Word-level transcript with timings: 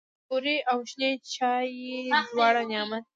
توري 0.27 0.57
او 0.71 0.79
شنې 0.89 1.09
چايي 1.33 1.97
دواړه 2.31 2.61
نعمت 2.71 3.03
دی. 3.05 3.09